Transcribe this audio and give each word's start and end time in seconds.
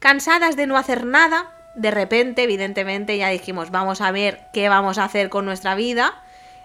Cansadas 0.00 0.56
de 0.56 0.66
no 0.66 0.78
hacer 0.78 1.04
nada, 1.04 1.52
de 1.74 1.90
repente, 1.90 2.42
evidentemente, 2.42 3.18
ya 3.18 3.28
dijimos, 3.28 3.70
vamos 3.70 4.00
a 4.00 4.10
ver 4.10 4.40
qué 4.50 4.70
vamos 4.70 4.96
a 4.96 5.04
hacer 5.04 5.28
con 5.28 5.44
nuestra 5.44 5.74
vida, 5.74 6.22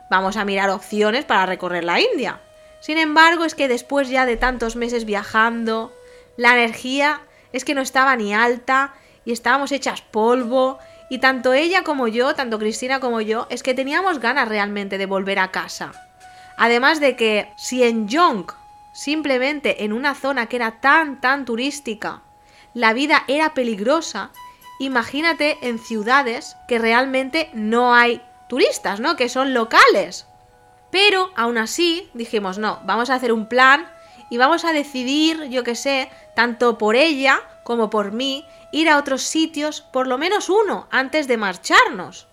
vamos 0.09 0.38
a 0.38 0.46
mirar 0.46 0.69
opciones 0.69 1.26
para 1.26 1.46
recorrer 1.46 1.84
la 1.84 2.00
India. 2.00 2.40
Sin 2.79 2.98
embargo, 2.98 3.44
es 3.44 3.54
que 3.54 3.68
después 3.68 4.08
ya 4.08 4.26
de 4.26 4.38
tantos 4.38 4.78
meses 4.78 5.04
viajando, 5.04 5.94
la 6.38 6.54
energía 6.54 7.24
es 7.52 7.66
que 7.66 7.76
no 7.76 7.82
estaba 7.82 8.16
ni 8.16 8.34
alta 8.34 8.94
y 9.26 9.33
estábamos 9.33 9.74
hechas 9.74 9.99
polvo 10.02 10.79
y 11.10 11.17
tanto 11.17 11.52
ella 11.52 11.83
como 11.83 12.08
yo, 12.08 12.36
tanto 12.36 12.58
Cristina 12.58 13.02
como 13.02 13.20
yo, 13.20 13.47
es 13.49 13.63
que 13.63 13.74
teníamos 13.74 14.20
ganas 14.20 14.47
realmente 14.47 14.97
de 14.97 15.08
volver 15.08 15.40
a 15.40 15.52
casa. 15.52 15.92
Además 16.55 17.02
de 17.02 17.17
que 17.17 17.52
si 17.58 17.84
en 17.84 18.08
Yonk, 18.08 18.54
simplemente 18.94 19.84
en 19.84 19.91
una 19.91 20.16
zona 20.16 20.45
que 20.45 20.55
era 20.55 20.80
tan, 20.80 21.20
tan 21.20 21.44
turística, 21.44 22.22
la 22.76 22.94
vida 22.94 23.23
era 23.27 23.55
peligrosa, 23.55 24.31
imagínate 24.80 25.58
en 25.62 25.80
ciudades 25.80 26.58
que 26.68 26.77
realmente 26.77 27.50
no 27.54 27.95
hay 27.95 28.22
turistas, 28.48 29.00
¿no? 29.00 29.16
Que 29.16 29.30
son 29.30 29.54
locales. 29.54 30.27
Pero 30.91 31.31
aún 31.36 31.58
así 31.58 32.09
dijimos, 32.14 32.58
no, 32.58 32.81
vamos 32.86 33.09
a 33.09 33.16
hacer 33.16 33.31
un 33.31 33.48
plan 33.48 33.90
y 34.30 34.38
vamos 34.38 34.66
a 34.66 34.73
decidir, 34.73 35.45
yo 35.45 35.64
que 35.64 35.76
sé, 35.76 36.12
tanto 36.36 36.77
por 36.77 36.95
ella 36.95 37.41
como 37.64 37.90
por 37.90 38.12
mí, 38.12 38.45
ir 38.72 38.89
a 38.89 38.98
otros 38.98 39.23
sitios, 39.23 39.81
por 39.81 40.05
lo 40.05 40.17
menos 40.17 40.50
uno, 40.50 40.88
antes 40.92 41.28
de 41.28 41.38
marcharnos. 41.38 42.28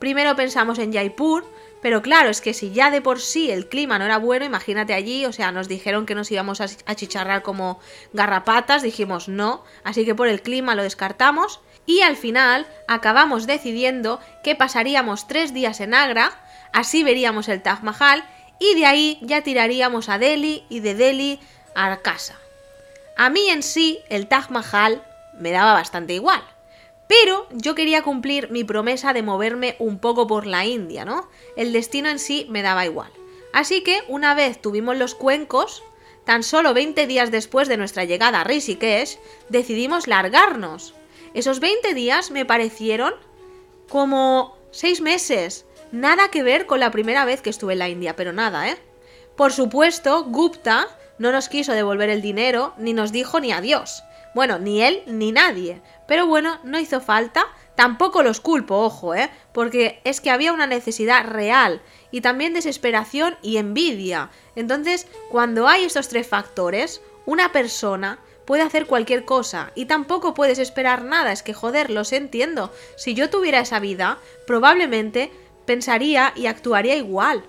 Primero 0.00 0.34
pensamos 0.34 0.78
en 0.78 0.92
Jaipur, 0.92 1.44
pero 1.82 2.02
claro, 2.02 2.30
es 2.30 2.40
que 2.40 2.54
si 2.54 2.72
ya 2.72 2.90
de 2.90 3.02
por 3.02 3.20
sí 3.20 3.50
el 3.50 3.68
clima 3.68 3.98
no 3.98 4.06
era 4.06 4.16
bueno, 4.18 4.44
imagínate 4.44 4.94
allí, 4.94 5.26
o 5.26 5.32
sea, 5.32 5.52
nos 5.52 5.68
dijeron 5.68 6.06
que 6.06 6.14
nos 6.14 6.30
íbamos 6.32 6.60
a 6.60 6.66
achicharrar 6.86 7.42
como 7.42 7.78
garrapatas, 8.12 8.82
dijimos 8.82 9.28
no, 9.28 9.62
así 9.84 10.04
que 10.04 10.14
por 10.14 10.26
el 10.26 10.42
clima 10.42 10.74
lo 10.74 10.82
descartamos 10.82 11.60
y 11.86 12.00
al 12.00 12.16
final 12.16 12.66
acabamos 12.88 13.46
decidiendo 13.46 14.20
que 14.42 14.56
pasaríamos 14.56 15.28
tres 15.28 15.54
días 15.54 15.80
en 15.80 15.94
Agra, 15.94 16.32
así 16.72 17.04
veríamos 17.04 17.48
el 17.48 17.62
Taj 17.62 17.82
Mahal 17.82 18.24
y 18.58 18.74
de 18.74 18.86
ahí 18.86 19.18
ya 19.20 19.42
tiraríamos 19.42 20.08
a 20.08 20.18
Delhi 20.18 20.64
y 20.68 20.80
de 20.80 20.94
Delhi 20.94 21.40
a 21.74 21.94
casa. 21.98 22.36
A 23.16 23.28
mí 23.28 23.48
en 23.48 23.62
sí 23.62 24.00
el 24.08 24.28
Taj 24.28 24.50
Mahal 24.50 25.02
me 25.38 25.50
daba 25.50 25.74
bastante 25.74 26.14
igual. 26.14 26.42
Pero 27.10 27.48
yo 27.50 27.74
quería 27.74 28.02
cumplir 28.02 28.52
mi 28.52 28.62
promesa 28.62 29.12
de 29.12 29.24
moverme 29.24 29.74
un 29.80 29.98
poco 29.98 30.28
por 30.28 30.46
la 30.46 30.64
India, 30.64 31.04
¿no? 31.04 31.28
El 31.56 31.72
destino 31.72 32.08
en 32.08 32.20
sí 32.20 32.46
me 32.50 32.62
daba 32.62 32.84
igual. 32.84 33.10
Así 33.52 33.82
que 33.82 34.04
una 34.06 34.36
vez 34.36 34.62
tuvimos 34.62 34.96
los 34.96 35.16
cuencos, 35.16 35.82
tan 36.24 36.44
solo 36.44 36.72
20 36.72 37.08
días 37.08 37.32
después 37.32 37.66
de 37.66 37.76
nuestra 37.76 38.04
llegada 38.04 38.42
a 38.42 38.44
Rishikesh, 38.44 39.18
decidimos 39.48 40.06
largarnos. 40.06 40.94
Esos 41.34 41.58
20 41.58 41.94
días 41.94 42.30
me 42.30 42.44
parecieron 42.44 43.12
como 43.88 44.56
6 44.70 45.00
meses. 45.00 45.66
Nada 45.90 46.28
que 46.28 46.44
ver 46.44 46.66
con 46.66 46.78
la 46.78 46.92
primera 46.92 47.24
vez 47.24 47.42
que 47.42 47.50
estuve 47.50 47.72
en 47.72 47.80
la 47.80 47.88
India, 47.88 48.14
pero 48.14 48.32
nada, 48.32 48.68
¿eh? 48.68 48.76
Por 49.34 49.52
supuesto, 49.52 50.22
Gupta 50.26 50.86
no 51.18 51.32
nos 51.32 51.48
quiso 51.48 51.72
devolver 51.72 52.08
el 52.08 52.22
dinero, 52.22 52.72
ni 52.78 52.92
nos 52.92 53.10
dijo 53.10 53.40
ni 53.40 53.50
adiós. 53.50 54.04
Bueno, 54.34 54.58
ni 54.58 54.82
él 54.82 55.02
ni 55.06 55.32
nadie. 55.32 55.82
Pero 56.06 56.26
bueno, 56.26 56.60
no 56.64 56.78
hizo 56.78 57.00
falta. 57.00 57.46
Tampoco 57.74 58.22
los 58.22 58.40
culpo, 58.40 58.76
ojo, 58.76 59.14
¿eh? 59.14 59.30
Porque 59.52 60.00
es 60.04 60.20
que 60.20 60.30
había 60.30 60.52
una 60.52 60.66
necesidad 60.66 61.24
real 61.24 61.80
y 62.10 62.20
también 62.20 62.52
desesperación 62.52 63.36
y 63.42 63.56
envidia. 63.56 64.30
Entonces, 64.54 65.06
cuando 65.30 65.66
hay 65.66 65.84
estos 65.84 66.08
tres 66.08 66.26
factores, 66.26 67.00
una 67.26 67.52
persona 67.52 68.18
puede 68.44 68.62
hacer 68.62 68.86
cualquier 68.86 69.24
cosa 69.24 69.70
y 69.74 69.86
tampoco 69.86 70.34
puedes 70.34 70.58
esperar 70.58 71.04
nada. 71.04 71.32
Es 71.32 71.42
que 71.42 71.54
joder, 71.54 71.90
los 71.90 72.12
entiendo. 72.12 72.72
Si 72.96 73.14
yo 73.14 73.30
tuviera 73.30 73.60
esa 73.60 73.80
vida, 73.80 74.18
probablemente 74.46 75.32
pensaría 75.64 76.32
y 76.34 76.46
actuaría 76.46 76.96
igual. 76.96 77.44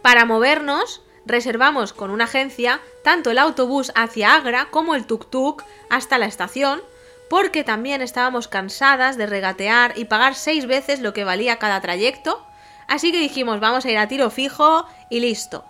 Para 0.00 0.24
movernos, 0.24 1.02
reservamos 1.26 1.92
con 1.92 2.10
una 2.10 2.24
agencia 2.24 2.80
tanto 3.02 3.30
el 3.30 3.38
autobús 3.38 3.92
hacia 3.94 4.34
Agra 4.34 4.68
como 4.70 4.94
el 4.94 5.06
tuk-tuk 5.06 5.62
hasta 5.90 6.18
la 6.18 6.26
estación, 6.26 6.82
porque 7.28 7.64
también 7.64 8.02
estábamos 8.02 8.48
cansadas 8.48 9.16
de 9.16 9.26
regatear 9.26 9.96
y 9.96 10.04
pagar 10.04 10.34
seis 10.34 10.66
veces 10.66 11.00
lo 11.00 11.12
que 11.12 11.24
valía 11.24 11.58
cada 11.58 11.80
trayecto, 11.80 12.44
así 12.88 13.12
que 13.12 13.20
dijimos 13.20 13.60
vamos 13.60 13.84
a 13.84 13.90
ir 13.90 13.98
a 13.98 14.08
tiro 14.08 14.30
fijo 14.30 14.86
y 15.08 15.20
listo. 15.20 15.64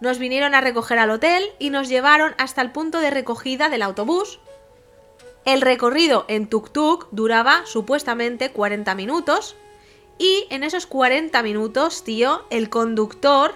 Nos 0.00 0.18
vinieron 0.18 0.54
a 0.54 0.60
recoger 0.60 0.98
al 0.98 1.10
hotel 1.10 1.44
y 1.58 1.70
nos 1.70 1.88
llevaron 1.88 2.34
hasta 2.36 2.60
el 2.60 2.72
punto 2.72 2.98
de 2.98 3.10
recogida 3.10 3.68
del 3.68 3.82
autobús. 3.82 4.40
El 5.44 5.60
recorrido 5.60 6.24
en 6.28 6.50
tuk-tuk 6.50 7.06
duraba 7.12 7.64
supuestamente 7.66 8.50
40 8.50 8.94
minutos 8.96 9.56
y 10.18 10.46
en 10.50 10.62
esos 10.62 10.86
40 10.86 11.40
minutos, 11.42 12.04
tío, 12.04 12.44
el 12.50 12.68
conductor 12.68 13.54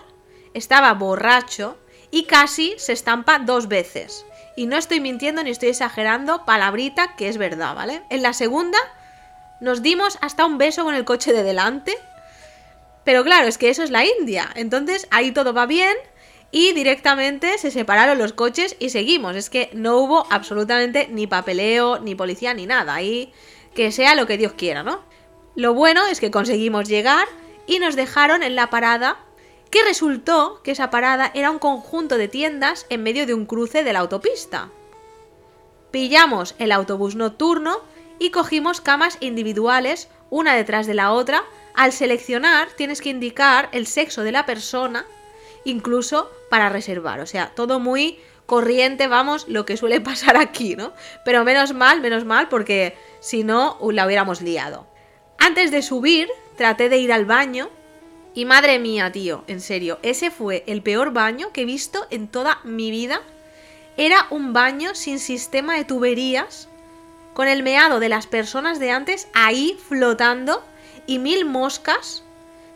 estaba 0.57 0.93
borracho 0.95 1.79
y 2.11 2.25
casi 2.25 2.75
se 2.79 2.93
estampa 2.93 3.39
dos 3.39 3.69
veces. 3.69 4.25
Y 4.57 4.67
no 4.67 4.77
estoy 4.77 5.01
mintiendo 5.01 5.43
ni 5.43 5.51
estoy 5.51 5.69
exagerando, 5.69 6.45
palabrita 6.45 7.15
que 7.17 7.29
es 7.29 7.37
verdad, 7.37 7.75
¿vale? 7.75 8.03
En 8.11 8.23
la 8.23 8.33
segunda 8.33 8.79
nos 9.61 9.83
dimos 9.83 10.19
hasta 10.21 10.45
un 10.45 10.59
beso 10.59 10.85
con 10.85 10.95
el 10.95 11.05
coche 11.05 11.33
de 11.33 11.43
delante. 11.43 11.97
Pero 13.05 13.23
claro, 13.23 13.47
es 13.47 13.59
que 13.59 13.69
eso 13.69 13.83
es 13.83 13.91
la 13.91 14.05
India. 14.05 14.51
Entonces 14.55 15.07
ahí 15.11 15.31
todo 15.31 15.53
va 15.53 15.67
bien 15.67 15.95
y 16.51 16.73
directamente 16.73 17.59
se 17.59 17.71
separaron 17.71 18.19
los 18.19 18.33
coches 18.33 18.77
y 18.79 18.91
seguimos. 18.91 19.37
Es 19.37 19.51
que 19.51 19.71
no 19.75 19.99
hubo 19.99 20.27
absolutamente 20.31 21.07
ni 21.09 21.27
papeleo, 21.27 21.99
ni 21.99 22.15
policía, 22.15 22.55
ni 22.55 22.67
nada. 22.67 22.95
Ahí 22.95 23.33
que 23.75 23.93
sea 23.93 24.15
lo 24.15 24.27
que 24.27 24.39
Dios 24.39 24.55
quiera, 24.55 24.83
¿no? 24.83 25.03
Lo 25.55 25.75
bueno 25.75 26.07
es 26.07 26.21
que 26.21 26.31
conseguimos 26.31 26.89
llegar 26.89 27.27
y 27.67 27.79
nos 27.79 27.95
dejaron 27.95 28.43
en 28.43 28.57
la 28.57 28.71
parada 28.71 29.19
que 29.71 29.85
resultó 29.85 30.61
que 30.63 30.73
esa 30.73 30.91
parada 30.91 31.31
era 31.35 31.51
un 31.51 31.59
conjunto 31.59 32.17
de 32.19 32.29
tiendas 32.29 32.87
en 32.89 33.03
medio 33.03 33.27
de 33.27 33.35
un 33.35 33.47
cruce 33.47 33.85
de 33.85 33.93
la 33.93 34.01
autopista. 34.01 34.71
Pillamos 35.91 36.55
el 36.59 36.73
autobús 36.73 37.17
nocturno 37.17 37.81
y 38.19 38.31
cogimos 38.31 38.81
camas 38.81 39.19
individuales, 39.21 40.09
una 40.31 40.55
detrás 40.55 40.87
de 40.87 40.95
la 40.95 41.13
otra. 41.13 41.45
Al 41.75 41.93
seleccionar 41.93 42.69
tienes 42.77 43.01
que 43.01 43.11
indicar 43.11 43.69
el 43.73 43.87
sexo 43.87 44.23
de 44.23 44.33
la 44.33 44.47
persona, 44.47 45.07
incluso 45.65 46.31
para 46.51 46.69
reservar. 46.69 47.21
O 47.21 47.27
sea, 47.27 47.53
todo 47.55 47.79
muy 47.81 48.19
corriente, 48.47 49.09
vamos, 49.09 49.47
lo 49.49 49.67
que 49.67 49.77
suele 49.77 50.01
pasar 50.03 50.37
aquí, 50.37 50.77
¿no? 50.77 50.93
Pero 51.25 51.45
menos 51.45 51.75
mal, 51.75 52.01
menos 52.01 52.25
mal, 52.25 52.49
porque 52.49 52.97
si 53.21 53.45
no, 53.45 53.79
la 53.93 54.07
hubiéramos 54.07 54.41
liado. 54.41 54.87
Antes 55.39 55.71
de 55.71 55.83
subir, 55.83 56.29
traté 56.57 56.89
de 56.89 56.99
ir 56.99 57.13
al 57.13 57.27
baño 57.27 57.69
y 58.37 58.45
madre 58.45 58.79
mía, 58.79 59.11
tío, 59.11 59.45
en 59.47 59.63
serio, 59.63 59.99
ese 60.03 60.31
fue 60.31 60.63
el 60.67 60.83
peor 60.83 61.15
baño 61.15 61.53
que 61.55 61.63
he 61.63 61.65
visto 61.65 62.07
en 62.11 62.29
toda 62.29 62.61
mi 62.65 62.91
vida. 62.91 63.23
Era 63.97 64.27
un 64.29 64.53
baño 64.53 64.95
sin 64.95 65.19
sistema 65.21 65.75
de 65.75 65.87
tuberías, 65.87 66.69
con 67.33 67.49
el 67.49 67.63
meado 67.63 67.99
de 67.99 68.11
las 68.11 68.27
personas 68.27 68.79
de 68.79 68.91
antes 68.91 69.29
ahí 69.33 69.79
flotando 69.89 70.63
y 71.07 71.19
mil 71.19 71.47
moscas. 71.47 72.25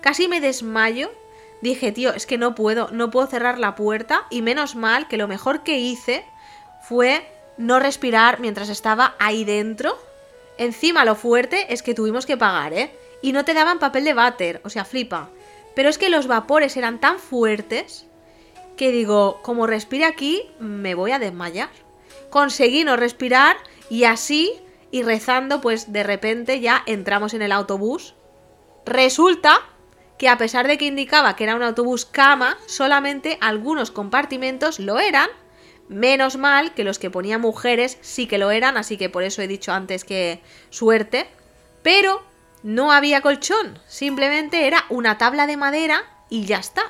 Casi 0.00 0.28
me 0.28 0.40
desmayo. 0.40 1.12
Dije, 1.60 1.92
tío, 1.92 2.14
es 2.14 2.24
que 2.24 2.38
no 2.38 2.54
puedo, 2.54 2.88
no 2.90 3.10
puedo 3.10 3.26
cerrar 3.26 3.58
la 3.58 3.74
puerta 3.74 4.26
y 4.30 4.40
menos 4.40 4.76
mal 4.76 5.08
que 5.08 5.18
lo 5.18 5.28
mejor 5.28 5.62
que 5.62 5.78
hice 5.78 6.24
fue 6.88 7.30
no 7.58 7.78
respirar 7.80 8.40
mientras 8.40 8.70
estaba 8.70 9.14
ahí 9.18 9.44
dentro. 9.44 9.98
Encima 10.56 11.04
lo 11.04 11.16
fuerte 11.16 11.74
es 11.74 11.82
que 11.82 11.92
tuvimos 11.92 12.24
que 12.24 12.38
pagar, 12.38 12.72
¿eh? 12.72 12.98
Y 13.20 13.32
no 13.32 13.44
te 13.44 13.52
daban 13.52 13.78
papel 13.78 14.04
de 14.04 14.14
váter, 14.14 14.62
o 14.64 14.70
sea, 14.70 14.86
flipa. 14.86 15.28
Pero 15.74 15.88
es 15.88 15.98
que 15.98 16.10
los 16.10 16.26
vapores 16.26 16.76
eran 16.76 17.00
tan 17.00 17.18
fuertes 17.18 18.06
que 18.76 18.92
digo, 18.92 19.40
como 19.42 19.66
respire 19.66 20.04
aquí, 20.04 20.42
me 20.58 20.94
voy 20.94 21.12
a 21.12 21.18
desmayar. 21.18 21.70
Conseguí 22.30 22.84
no 22.84 22.96
respirar 22.96 23.56
y 23.90 24.04
así, 24.04 24.52
y 24.90 25.02
rezando, 25.02 25.60
pues 25.60 25.92
de 25.92 26.02
repente 26.02 26.60
ya 26.60 26.82
entramos 26.86 27.34
en 27.34 27.42
el 27.42 27.52
autobús. 27.52 28.14
Resulta 28.86 29.60
que 30.18 30.28
a 30.28 30.38
pesar 30.38 30.66
de 30.66 30.78
que 30.78 30.86
indicaba 30.86 31.36
que 31.36 31.44
era 31.44 31.56
un 31.56 31.62
autobús 31.62 32.04
cama, 32.04 32.58
solamente 32.66 33.38
algunos 33.40 33.90
compartimentos 33.90 34.78
lo 34.78 34.98
eran. 34.98 35.28
Menos 35.88 36.36
mal 36.36 36.74
que 36.74 36.84
los 36.84 36.98
que 36.98 37.10
ponía 37.10 37.38
mujeres 37.38 37.98
sí 38.00 38.26
que 38.26 38.38
lo 38.38 38.50
eran, 38.50 38.76
así 38.76 38.96
que 38.96 39.08
por 39.08 39.22
eso 39.22 39.42
he 39.42 39.48
dicho 39.48 39.72
antes 39.72 40.04
que 40.04 40.40
suerte. 40.70 41.26
Pero 41.82 42.22
no 42.62 42.92
había 42.92 43.20
colchón, 43.20 43.78
simplemente 43.86 44.66
era 44.66 44.84
una 44.88 45.18
tabla 45.18 45.46
de 45.46 45.56
madera 45.56 46.02
y 46.28 46.44
ya 46.44 46.58
está. 46.58 46.82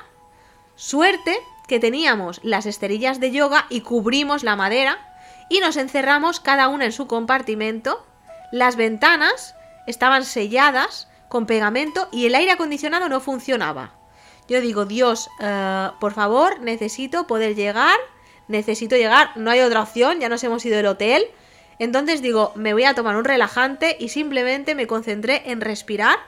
Suerte 0.75 1.37
que 1.67 1.79
teníamos 1.79 2.41
las 2.43 2.65
esterillas 2.65 3.19
de 3.19 3.31
yoga 3.31 3.65
y 3.69 3.81
cubrimos 3.81 4.43
la 4.43 4.55
madera 4.55 4.99
y 5.49 5.59
nos 5.59 5.77
encerramos 5.77 6.39
cada 6.39 6.67
una 6.67 6.85
en 6.85 6.91
su 6.91 7.07
compartimento. 7.07 8.05
Las 8.51 8.75
ventanas 8.75 9.55
estaban 9.87 10.25
selladas 10.25 11.07
con 11.29 11.45
pegamento 11.45 12.09
y 12.11 12.25
el 12.25 12.35
aire 12.35 12.51
acondicionado 12.51 13.07
no 13.09 13.21
funcionaba. 13.21 13.93
Yo 14.49 14.59
digo, 14.59 14.85
Dios, 14.85 15.29
eh, 15.39 15.89
por 15.99 16.13
favor, 16.13 16.59
necesito 16.59 17.25
poder 17.25 17.55
llegar, 17.55 17.97
necesito 18.49 18.97
llegar, 18.97 19.31
no 19.37 19.49
hay 19.49 19.61
otra 19.61 19.81
opción, 19.81 20.19
ya 20.19 20.27
nos 20.27 20.43
hemos 20.43 20.65
ido 20.65 20.75
del 20.75 20.87
hotel, 20.87 21.23
Entonces 21.81 22.21
digo, 22.21 22.51
me 22.53 22.73
voy 22.73 22.83
a 22.83 22.93
tomar 22.93 23.15
un 23.15 23.25
relajante 23.25 23.97
y 23.99 24.09
simplemente 24.09 24.75
me 24.75 24.85
concentré 24.85 25.41
en 25.49 25.61
respirar. 25.61 26.19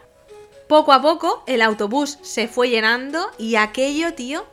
Poco 0.67 0.93
a 0.93 0.99
poco 0.99 1.43
el 1.45 1.61
autobús 1.61 2.17
se 2.23 2.47
fue 2.47 2.71
llenando 2.71 3.29
y 3.37 3.55
aquello, 3.55 4.15
tío, 4.15 4.47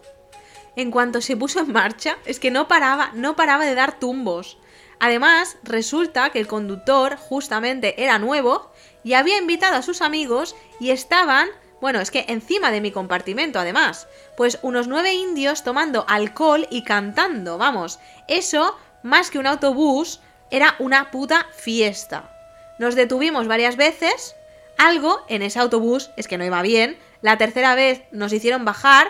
en 0.76 0.90
cuanto 0.90 1.22
se 1.22 1.38
puso 1.38 1.60
en 1.60 1.72
marcha, 1.72 2.18
es 2.26 2.38
que 2.38 2.50
no 2.50 2.68
paraba, 2.68 3.12
no 3.14 3.34
paraba 3.34 3.64
de 3.64 3.74
dar 3.74 3.98
tumbos. 3.98 4.58
Además, 4.98 5.56
resulta 5.62 6.28
que 6.28 6.38
el 6.38 6.46
conductor 6.46 7.16
justamente 7.16 8.04
era 8.04 8.18
nuevo 8.18 8.70
y 9.02 9.14
había 9.14 9.38
invitado 9.38 9.76
a 9.76 9.82
sus 9.82 10.02
amigos 10.02 10.54
y 10.80 10.90
estaban, 10.90 11.48
bueno, 11.80 12.00
es 12.00 12.10
que 12.10 12.26
encima 12.28 12.70
de 12.70 12.82
mi 12.82 12.92
compartimento 12.92 13.58
además, 13.58 14.06
pues 14.36 14.58
unos 14.60 14.86
nueve 14.86 15.14
indios 15.14 15.64
tomando 15.64 16.04
alcohol 16.08 16.68
y 16.70 16.84
cantando, 16.84 17.56
vamos, 17.56 18.00
eso, 18.28 18.76
más 19.02 19.30
que 19.30 19.38
un 19.38 19.46
autobús, 19.46 20.20
era 20.50 20.76
una 20.78 21.10
puta 21.10 21.46
fiesta. 21.54 22.30
Nos 22.78 22.94
detuvimos 22.94 23.46
varias 23.46 23.76
veces, 23.76 24.34
algo 24.78 25.22
en 25.28 25.42
ese 25.42 25.58
autobús 25.58 26.10
es 26.16 26.26
que 26.28 26.38
no 26.38 26.44
iba 26.44 26.62
bien, 26.62 26.98
la 27.22 27.36
tercera 27.36 27.74
vez 27.74 28.02
nos 28.12 28.32
hicieron 28.32 28.64
bajar 28.64 29.08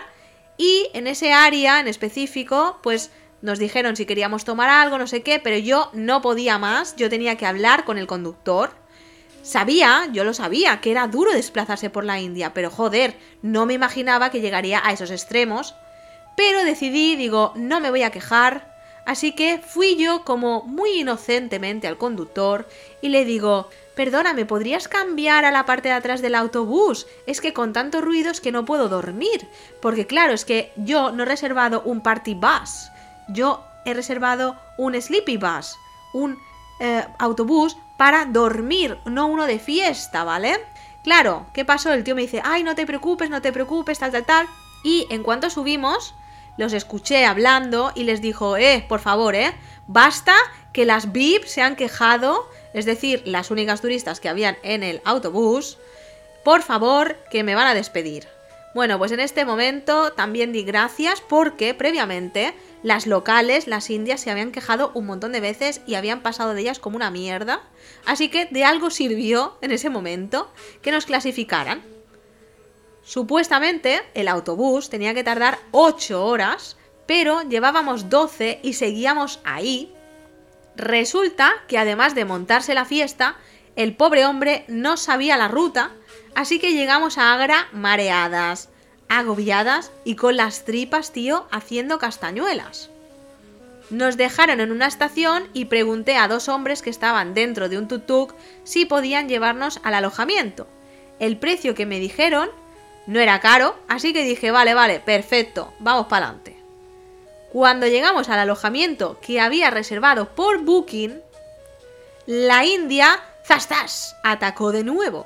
y 0.57 0.89
en 0.93 1.07
ese 1.07 1.33
área 1.33 1.79
en 1.79 1.87
específico, 1.87 2.79
pues 2.83 3.11
nos 3.41 3.57
dijeron 3.57 3.95
si 3.95 4.05
queríamos 4.05 4.45
tomar 4.45 4.69
algo, 4.69 4.97
no 4.97 5.07
sé 5.07 5.23
qué, 5.23 5.39
pero 5.39 5.57
yo 5.57 5.89
no 5.93 6.21
podía 6.21 6.57
más, 6.57 6.95
yo 6.95 7.09
tenía 7.09 7.37
que 7.37 7.45
hablar 7.45 7.85
con 7.85 7.97
el 7.97 8.07
conductor. 8.07 8.71
Sabía, 9.41 10.07
yo 10.11 10.23
lo 10.23 10.35
sabía, 10.35 10.81
que 10.81 10.91
era 10.91 11.07
duro 11.07 11.31
desplazarse 11.31 11.89
por 11.89 12.03
la 12.03 12.19
India, 12.19 12.53
pero 12.53 12.69
joder, 12.69 13.17
no 13.41 13.65
me 13.65 13.73
imaginaba 13.73 14.29
que 14.29 14.41
llegaría 14.41 14.85
a 14.85 14.91
esos 14.91 15.09
extremos. 15.09 15.73
Pero 16.37 16.63
decidí, 16.63 17.15
digo, 17.15 17.53
no 17.55 17.79
me 17.79 17.89
voy 17.89 18.03
a 18.03 18.11
quejar, 18.11 18.70
así 19.05 19.33
que 19.33 19.59
fui 19.59 19.95
yo 19.95 20.23
como 20.23 20.63
muy 20.63 21.01
inocentemente 21.01 21.87
al 21.87 21.97
conductor 21.97 22.67
y 23.01 23.09
le 23.09 23.25
digo, 23.25 23.69
Perdona, 23.95 24.33
¿me 24.33 24.45
podrías 24.45 24.87
cambiar 24.87 25.43
a 25.43 25.51
la 25.51 25.65
parte 25.65 25.89
de 25.89 25.95
atrás 25.95 26.21
del 26.21 26.35
autobús? 26.35 27.07
Es 27.27 27.41
que 27.41 27.53
con 27.53 27.73
tanto 27.73 27.99
ruido 27.99 28.31
es 28.31 28.39
que 28.39 28.51
no 28.51 28.65
puedo 28.65 28.87
dormir. 28.87 29.49
Porque 29.81 30.07
claro, 30.07 30.33
es 30.33 30.45
que 30.45 30.71
yo 30.77 31.11
no 31.11 31.23
he 31.23 31.25
reservado 31.25 31.81
un 31.83 32.01
party 32.01 32.33
bus. 32.35 32.89
Yo 33.27 33.63
he 33.85 33.93
reservado 33.93 34.55
un 34.77 34.99
sleepy 34.99 35.37
bus. 35.37 35.75
Un 36.13 36.39
eh, 36.79 37.05
autobús 37.19 37.77
para 37.97 38.25
dormir, 38.25 38.97
no 39.05 39.27
uno 39.27 39.45
de 39.45 39.59
fiesta, 39.59 40.23
¿vale? 40.23 40.57
Claro, 41.03 41.45
¿qué 41.53 41.65
pasó? 41.65 41.93
El 41.93 42.03
tío 42.03 42.15
me 42.15 42.21
dice, 42.21 42.41
ay, 42.43 42.63
no 42.63 42.73
te 42.75 42.87
preocupes, 42.87 43.29
no 43.29 43.41
te 43.41 43.51
preocupes, 43.51 43.99
tal, 43.99 44.11
tal, 44.11 44.25
tal. 44.25 44.47
Y 44.83 45.05
en 45.11 45.21
cuanto 45.21 45.49
subimos, 45.49 46.15
los 46.57 46.73
escuché 46.73 47.25
hablando 47.25 47.91
y 47.95 48.03
les 48.03 48.21
dijo, 48.21 48.57
eh, 48.57 48.85
por 48.87 48.99
favor, 48.99 49.35
eh, 49.35 49.53
basta 49.87 50.35
que 50.73 50.85
las 50.85 51.11
VIP 51.11 51.45
se 51.45 51.61
han 51.61 51.75
quejado 51.75 52.47
es 52.73 52.85
decir, 52.85 53.21
las 53.25 53.51
únicas 53.51 53.81
turistas 53.81 54.19
que 54.19 54.29
habían 54.29 54.57
en 54.63 54.83
el 54.83 55.01
autobús, 55.03 55.77
por 56.43 56.61
favor, 56.61 57.17
que 57.29 57.43
me 57.43 57.55
van 57.55 57.67
a 57.67 57.73
despedir. 57.73 58.27
Bueno, 58.73 58.97
pues 58.97 59.11
en 59.11 59.19
este 59.19 59.43
momento 59.43 60.13
también 60.13 60.53
di 60.53 60.63
gracias 60.63 61.19
porque 61.19 61.73
previamente 61.73 62.53
las 62.83 63.05
locales, 63.05 63.67
las 63.67 63.89
indias, 63.89 64.21
se 64.21 64.31
habían 64.31 64.53
quejado 64.53 64.91
un 64.93 65.05
montón 65.05 65.33
de 65.33 65.41
veces 65.41 65.81
y 65.85 65.95
habían 65.95 66.21
pasado 66.21 66.53
de 66.53 66.61
ellas 66.61 66.79
como 66.79 66.95
una 66.95 67.11
mierda. 67.11 67.61
Así 68.05 68.29
que 68.29 68.45
de 68.45 68.63
algo 68.63 68.89
sirvió 68.89 69.57
en 69.61 69.71
ese 69.71 69.89
momento 69.89 70.49
que 70.81 70.91
nos 70.91 71.05
clasificaran. 71.05 71.83
Supuestamente 73.03 74.01
el 74.13 74.27
autobús 74.27 74.89
tenía 74.89 75.13
que 75.13 75.23
tardar 75.23 75.59
8 75.71 76.25
horas, 76.25 76.77
pero 77.05 77.41
llevábamos 77.41 78.09
12 78.09 78.59
y 78.63 78.73
seguíamos 78.73 79.39
ahí 79.43 79.93
Resulta 80.75 81.53
que 81.67 81.77
además 81.77 82.15
de 82.15 82.25
montarse 82.25 82.73
la 82.73 82.85
fiesta, 82.85 83.35
el 83.75 83.95
pobre 83.95 84.25
hombre 84.25 84.65
no 84.67 84.97
sabía 84.97 85.37
la 85.37 85.47
ruta, 85.47 85.91
así 86.35 86.59
que 86.59 86.73
llegamos 86.73 87.17
a 87.17 87.33
Agra 87.33 87.67
mareadas, 87.73 88.69
agobiadas 89.09 89.91
y 90.05 90.15
con 90.15 90.37
las 90.37 90.63
tripas, 90.65 91.11
tío, 91.11 91.47
haciendo 91.51 91.99
castañuelas. 91.99 92.89
Nos 93.89 94.15
dejaron 94.15 94.61
en 94.61 94.71
una 94.71 94.87
estación 94.87 95.49
y 95.53 95.65
pregunté 95.65 96.15
a 96.15 96.29
dos 96.29 96.47
hombres 96.47 96.81
que 96.81 96.89
estaban 96.89 97.33
dentro 97.33 97.67
de 97.67 97.77
un 97.77 97.89
tuk-tuk 97.89 98.33
si 98.63 98.85
podían 98.85 99.27
llevarnos 99.27 99.81
al 99.83 99.95
alojamiento. 99.95 100.67
El 101.19 101.37
precio 101.37 101.75
que 101.75 101.85
me 101.85 101.99
dijeron 101.99 102.49
no 103.07 103.19
era 103.19 103.39
caro, 103.39 103.75
así 103.87 104.13
que 104.13 104.23
dije, 104.23 104.51
vale, 104.51 104.73
vale, 104.73 104.99
perfecto, 104.99 105.73
vamos 105.79 106.07
para 106.07 106.27
adelante. 106.27 106.57
Cuando 107.51 107.87
llegamos 107.87 108.29
al 108.29 108.39
alojamiento 108.39 109.19
que 109.19 109.41
había 109.41 109.69
reservado 109.69 110.29
por 110.35 110.63
Booking, 110.63 111.21
la 112.25 112.63
India, 112.63 113.19
zastas, 113.45 114.15
atacó 114.23 114.71
de 114.71 114.83
nuevo. 114.83 115.25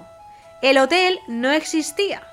El 0.62 0.80
hotel 0.80 1.20
no 1.28 1.52
existía. 1.52 2.26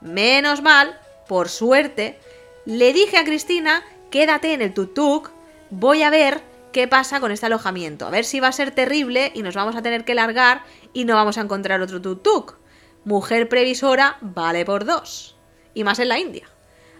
Menos 0.00 0.62
mal, 0.62 1.00
por 1.26 1.48
suerte, 1.48 2.18
le 2.64 2.92
dije 2.92 3.16
a 3.16 3.24
Cristina, 3.24 3.82
quédate 4.10 4.52
en 4.52 4.62
el 4.62 4.72
tuk-tuk, 4.72 5.30
voy 5.70 6.02
a 6.02 6.10
ver 6.10 6.42
qué 6.72 6.86
pasa 6.86 7.18
con 7.18 7.32
este 7.32 7.46
alojamiento, 7.46 8.06
a 8.06 8.10
ver 8.10 8.24
si 8.24 8.38
va 8.38 8.48
a 8.48 8.52
ser 8.52 8.70
terrible 8.70 9.32
y 9.34 9.42
nos 9.42 9.54
vamos 9.54 9.74
a 9.74 9.82
tener 9.82 10.04
que 10.04 10.14
largar 10.14 10.62
y 10.92 11.04
no 11.04 11.16
vamos 11.16 11.38
a 11.38 11.40
encontrar 11.40 11.80
otro 11.80 12.00
tuk-tuk. 12.00 12.59
Mujer 13.04 13.48
previsora 13.48 14.18
vale 14.20 14.64
por 14.64 14.84
dos. 14.84 15.36
Y 15.74 15.84
más 15.84 15.98
en 15.98 16.08
la 16.08 16.18
India. 16.18 16.48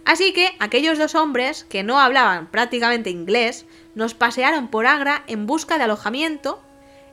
Así 0.05 0.33
que 0.33 0.55
aquellos 0.59 0.97
dos 0.97 1.13
hombres, 1.15 1.63
que 1.63 1.83
no 1.83 1.99
hablaban 1.99 2.49
prácticamente 2.49 3.09
inglés, 3.09 3.65
nos 3.93 4.13
pasearon 4.13 4.67
por 4.67 4.87
Agra 4.87 5.23
en 5.27 5.45
busca 5.45 5.77
de 5.77 5.83
alojamiento. 5.83 6.61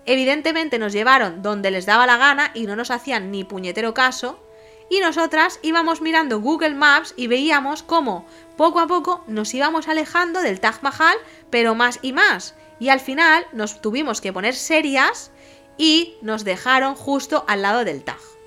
Evidentemente 0.07 0.79
nos 0.79 0.95
llevaron 0.95 1.43
donde 1.43 1.71
les 1.71 1.85
daba 1.85 2.07
la 2.07 2.17
gana 2.17 2.51
y 2.55 2.67
no 2.67 2.77
nos 2.77 2.91
hacían 2.91 3.31
ni 3.31 3.45
puñetero 3.45 3.93
caso. 3.93 4.43
Y 4.91 5.01
nosotras 5.01 5.61
íbamos 5.63 6.01
mirando 6.01 6.41
Google 6.41 6.75
Maps 6.75 7.13
y 7.15 7.27
veíamos 7.27 7.83
cómo 7.83 8.25
poco 8.57 8.81
a 8.81 8.87
poco 8.87 9.23
nos 9.27 9.53
íbamos 9.53 9.87
alejando 9.87 10.41
del 10.41 10.61
Taj 10.61 10.83
Mahal, 10.83 11.17
pero 11.51 11.75
más 11.75 11.99
y 12.01 12.15
más. 12.15 12.55
Y 12.81 12.89
al 12.89 13.01
final 13.01 13.47
nos 13.53 13.83
tuvimos 13.83 14.23
que 14.23 14.33
poner 14.33 14.55
serias 14.55 15.31
y 15.77 16.17
nos 16.23 16.43
dejaron 16.43 16.95
justo 16.95 17.45
al 17.47 17.61
lado 17.61 17.85
del 17.85 18.03
Taj. 18.03 18.38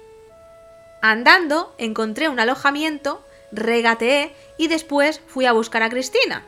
Andando 1.02 1.74
encontré 1.78 2.30
un 2.30 2.40
alojamiento 2.40 3.24
regateé 3.52 4.34
y 4.58 4.68
después 4.68 5.22
fui 5.28 5.46
a 5.46 5.52
buscar 5.52 5.84
a 5.84 5.90
Cristina. 5.90 6.46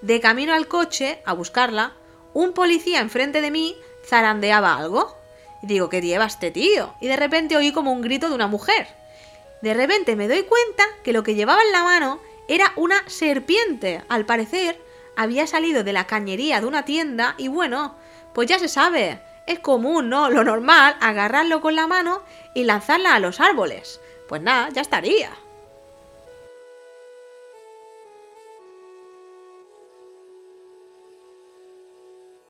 De 0.00 0.20
camino 0.20 0.54
al 0.54 0.68
coche, 0.68 1.20
a 1.24 1.32
buscarla, 1.32 1.92
un 2.32 2.52
policía 2.52 3.00
enfrente 3.00 3.40
de 3.40 3.50
mí 3.50 3.76
zarandeaba 4.04 4.76
algo. 4.76 5.16
Digo, 5.62 5.88
¿qué 5.88 6.00
lleva 6.00 6.24
este 6.24 6.50
tío? 6.50 6.94
Y 7.00 7.08
de 7.08 7.16
repente 7.16 7.56
oí 7.56 7.72
como 7.72 7.92
un 7.92 8.00
grito 8.00 8.28
de 8.28 8.34
una 8.34 8.46
mujer. 8.46 8.88
De 9.60 9.74
repente 9.74 10.16
me 10.16 10.28
doy 10.28 10.44
cuenta 10.44 10.84
que 11.04 11.12
lo 11.12 11.22
que 11.22 11.34
llevaba 11.34 11.62
en 11.62 11.72
la 11.72 11.84
mano 11.84 12.20
era 12.48 12.72
una 12.76 13.06
serpiente. 13.08 14.02
Al 14.08 14.24
parecer, 14.24 14.80
había 15.16 15.46
salido 15.46 15.84
de 15.84 15.92
la 15.92 16.06
cañería 16.06 16.60
de 16.60 16.66
una 16.66 16.86
tienda 16.86 17.34
y 17.36 17.48
bueno, 17.48 17.94
pues 18.32 18.48
ya 18.48 18.58
se 18.58 18.68
sabe, 18.68 19.20
es 19.46 19.58
común, 19.58 20.08
¿no? 20.08 20.30
Lo 20.30 20.44
normal, 20.44 20.96
agarrarlo 21.00 21.60
con 21.60 21.74
la 21.74 21.86
mano 21.86 22.22
y 22.54 22.64
lanzarla 22.64 23.14
a 23.14 23.20
los 23.20 23.40
árboles. 23.40 24.00
Pues 24.28 24.42
nada, 24.42 24.68
ya 24.70 24.80
estaría. 24.80 25.30